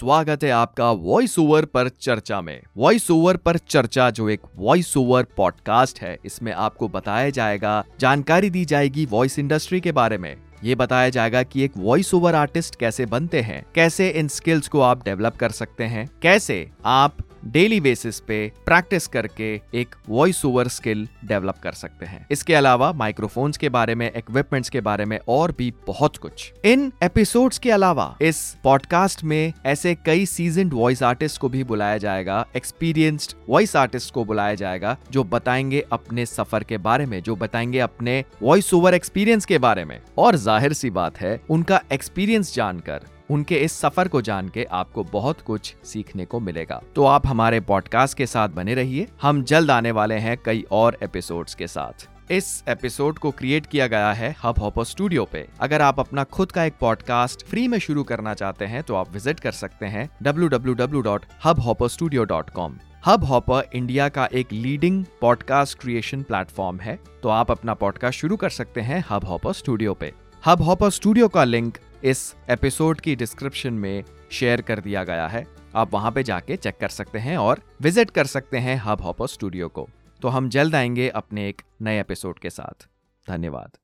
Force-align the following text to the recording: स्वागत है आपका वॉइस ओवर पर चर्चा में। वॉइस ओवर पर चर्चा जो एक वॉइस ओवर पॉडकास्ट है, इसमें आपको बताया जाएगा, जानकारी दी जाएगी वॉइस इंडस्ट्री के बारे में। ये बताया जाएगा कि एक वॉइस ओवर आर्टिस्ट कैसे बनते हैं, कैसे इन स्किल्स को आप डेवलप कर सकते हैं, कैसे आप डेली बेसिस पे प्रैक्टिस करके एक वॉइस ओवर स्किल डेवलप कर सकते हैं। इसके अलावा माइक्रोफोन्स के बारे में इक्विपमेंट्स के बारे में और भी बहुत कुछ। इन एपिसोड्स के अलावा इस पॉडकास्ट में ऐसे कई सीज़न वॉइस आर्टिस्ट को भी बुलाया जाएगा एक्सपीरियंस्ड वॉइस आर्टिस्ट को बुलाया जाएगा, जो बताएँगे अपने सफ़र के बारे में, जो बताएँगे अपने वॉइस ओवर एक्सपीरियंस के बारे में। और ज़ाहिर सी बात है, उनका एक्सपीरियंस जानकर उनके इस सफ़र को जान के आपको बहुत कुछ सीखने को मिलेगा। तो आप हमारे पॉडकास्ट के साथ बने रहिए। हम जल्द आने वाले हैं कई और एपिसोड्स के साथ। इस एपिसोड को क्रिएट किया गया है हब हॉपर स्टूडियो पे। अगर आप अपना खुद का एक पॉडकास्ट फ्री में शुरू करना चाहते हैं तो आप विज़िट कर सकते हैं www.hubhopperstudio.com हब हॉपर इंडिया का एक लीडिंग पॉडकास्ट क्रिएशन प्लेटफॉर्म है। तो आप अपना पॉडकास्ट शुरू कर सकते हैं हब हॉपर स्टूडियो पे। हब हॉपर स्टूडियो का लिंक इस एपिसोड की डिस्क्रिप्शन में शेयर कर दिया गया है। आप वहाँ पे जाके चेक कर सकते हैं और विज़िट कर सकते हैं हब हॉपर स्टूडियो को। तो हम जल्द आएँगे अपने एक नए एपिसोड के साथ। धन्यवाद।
स्वागत 0.00 0.44
है 0.44 0.50
आपका 0.50 0.90
वॉइस 0.90 1.38
ओवर 1.38 1.64
पर 1.64 1.88
चर्चा 1.88 2.40
में। 2.40 2.62
वॉइस 2.76 3.10
ओवर 3.10 3.36
पर 3.36 3.56
चर्चा 3.58 4.08
जो 4.10 4.28
एक 4.28 4.40
वॉइस 4.56 4.96
ओवर 4.96 5.26
पॉडकास्ट 5.36 6.00
है, 6.00 6.16
इसमें 6.24 6.52
आपको 6.52 6.88
बताया 6.88 7.30
जाएगा, 7.30 7.84
जानकारी 8.00 8.50
दी 8.50 8.64
जाएगी 8.64 9.04
वॉइस 9.06 9.38
इंडस्ट्री 9.38 9.80
के 9.80 9.92
बारे 9.92 10.18
में। 10.18 10.34
ये 10.64 10.74
बताया 10.74 11.08
जाएगा 11.08 11.42
कि 11.42 11.64
एक 11.64 11.76
वॉइस 11.76 12.14
ओवर 12.14 12.34
आर्टिस्ट 12.34 12.76
कैसे 12.76 13.06
बनते 13.06 13.40
हैं, 13.40 13.64
कैसे 13.74 14.08
इन 14.10 14.28
स्किल्स 14.28 14.68
को 14.68 14.80
आप 14.80 15.04
डेवलप 15.04 15.36
कर 15.36 15.50
सकते 15.50 15.84
हैं, 15.84 16.08
कैसे 16.22 16.70
आप 16.84 17.16
डेली 17.44 17.80
बेसिस 17.80 18.20
पे 18.20 18.40
प्रैक्टिस 18.66 19.06
करके 19.06 19.60
एक 19.74 19.94
वॉइस 20.08 20.44
ओवर 20.44 20.68
स्किल 20.68 21.08
डेवलप 21.24 21.58
कर 21.62 21.72
सकते 21.72 22.06
हैं। 22.06 22.26
इसके 22.30 22.54
अलावा 22.54 22.92
माइक्रोफोन्स 22.92 23.56
के 23.56 23.68
बारे 23.68 23.94
में 23.94 24.10
इक्विपमेंट्स 24.16 24.70
के 24.70 24.80
बारे 24.80 25.04
में 25.04 25.18
और 25.28 25.54
भी 25.58 25.72
बहुत 25.86 26.16
कुछ। 26.16 26.52
इन 26.64 26.92
एपिसोड्स 27.02 27.58
के 27.58 27.70
अलावा 27.70 28.16
इस 28.22 28.56
पॉडकास्ट 28.64 29.24
में 29.24 29.52
ऐसे 29.66 29.94
कई 29.94 30.26
सीज़न 30.26 30.70
वॉइस 30.70 31.02
आर्टिस्ट 31.02 31.40
को 31.40 31.48
भी 31.48 31.64
बुलाया 31.64 31.98
जाएगा 31.98 32.46
एक्सपीरियंस्ड 32.56 33.36
वॉइस 33.48 33.76
आर्टिस्ट 33.76 34.14
को 34.14 34.24
बुलाया 34.24 34.54
जाएगा, 34.54 34.96
जो 35.10 35.24
बताएँगे 35.24 35.84
अपने 35.92 36.26
सफ़र 36.26 36.64
के 36.64 36.78
बारे 36.78 37.06
में, 37.06 37.22
जो 37.22 37.36
बताएँगे 37.36 37.78
अपने 37.78 38.24
वॉइस 38.42 38.72
ओवर 38.74 38.94
एक्सपीरियंस 38.94 39.44
के 39.44 39.58
बारे 39.58 39.84
में। 39.84 40.00
और 40.18 40.36
ज़ाहिर 40.36 40.72
सी 40.72 40.90
बात 40.90 41.20
है, 41.20 41.40
उनका 41.50 41.80
एक्सपीरियंस 41.92 42.54
जानकर 42.54 43.00
उनके 43.30 43.56
इस 43.56 43.72
सफ़र 43.72 44.08
को 44.08 44.22
जान 44.22 44.48
के 44.48 44.66
आपको 44.72 45.04
बहुत 45.04 45.40
कुछ 45.40 45.76
सीखने 45.84 46.24
को 46.24 46.40
मिलेगा। 46.40 46.82
तो 46.94 47.04
आप 47.04 47.26
हमारे 47.26 47.60
पॉडकास्ट 47.60 48.18
के 48.18 48.26
साथ 48.26 48.48
बने 48.48 48.74
रहिए। 48.74 49.08
हम 49.22 49.44
जल्द 49.44 49.70
आने 49.70 49.90
वाले 49.90 50.14
हैं 50.14 50.38
कई 50.44 50.64
और 50.72 50.98
एपिसोड्स 51.02 51.54
के 51.54 51.66
साथ। 51.66 51.92
इस 52.32 52.64
एपिसोड 52.68 53.18
को 53.18 53.30
क्रिएट 53.30 53.66
किया 53.66 53.86
गया 53.86 54.12
है 54.12 54.36
हब 54.44 54.58
हॉपर 54.58 54.84
स्टूडियो 54.84 55.24
पे। 55.24 55.48
अगर 55.60 55.82
आप 55.82 56.00
अपना 56.00 56.24
खुद 56.26 56.52
का 56.52 56.64
एक 56.64 56.74
पॉडकास्ट 56.80 57.46
फ्री 57.46 57.68
में 57.68 57.78
शुरू 57.78 58.04
करना 58.04 58.34
चाहते 58.34 58.64
हैं 58.64 58.82
तो 58.82 58.94
आप 58.94 59.12
विज़िट 59.12 59.40
कर 59.40 59.52
सकते 59.52 59.86
हैं 59.86 60.10
www.hubhopperstudio.com 60.24 62.72
हब 63.06 63.24
हॉपर 63.24 63.62
इंडिया 63.74 64.08
का 64.08 64.28
एक 64.32 64.52
लीडिंग 64.52 65.04
पॉडकास्ट 65.20 65.78
क्रिएशन 65.78 66.22
प्लेटफॉर्म 66.22 66.80
है। 66.80 66.98
तो 67.22 67.28
आप 67.28 67.50
अपना 67.50 67.74
पॉडकास्ट 67.74 68.20
शुरू 68.20 68.36
कर 68.36 68.50
सकते 68.50 68.80
हैं 68.80 69.04
हब 69.10 69.24
हॉपर 69.24 69.52
स्टूडियो 69.52 69.94
पे। 69.94 70.12
हब 70.46 70.62
हॉपर 70.62 70.90
स्टूडियो 70.90 71.28
का 71.28 71.44
लिंक 71.44 71.78
इस 72.04 72.36
एपिसोड 72.50 73.00
की 73.00 73.16
डिस्क्रिप्शन 73.16 73.72
में 73.72 74.04
शेयर 74.30 74.60
कर 74.60 74.80
दिया 74.80 75.04
गया 75.04 75.28
है। 75.28 75.46
आप 75.74 75.92
वहाँ 75.92 76.12
पे 76.12 76.22
जाके 76.22 76.56
चेक 76.56 76.78
कर 76.80 76.88
सकते 76.88 77.18
हैं 77.18 77.36
और 77.36 77.60
विज़िट 77.82 78.10
कर 78.10 78.26
सकते 78.26 78.58
हैं 78.58 78.76
हब 78.76 79.00
हॉपर 79.00 79.26
स्टूडियो 79.26 79.68
को। 79.68 79.88
तो 80.22 80.28
हम 80.28 80.48
जल्द 80.48 80.74
आएँगे 80.74 81.08
अपने 81.08 81.48
एक 81.48 81.62
नए 81.82 82.00
एपिसोड 82.00 82.38
के 82.38 82.50
साथ। 82.50 82.88
धन्यवाद। 83.28 83.70